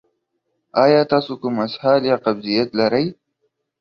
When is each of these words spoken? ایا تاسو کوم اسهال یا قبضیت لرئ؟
ایا 0.83 1.01
تاسو 1.11 1.31
کوم 1.41 1.55
اسهال 1.65 2.01
یا 2.09 2.15
قبضیت 2.25 2.69
لرئ؟ 2.79 3.05